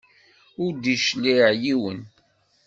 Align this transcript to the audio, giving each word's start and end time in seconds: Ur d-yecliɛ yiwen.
Ur 0.63 0.71
d-yecliɛ 0.75 1.47
yiwen. 1.63 2.01